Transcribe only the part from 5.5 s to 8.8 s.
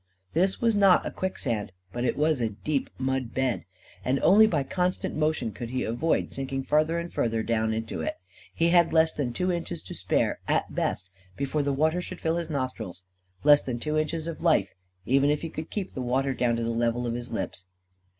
could he avoid sinking farther and farther down into it. He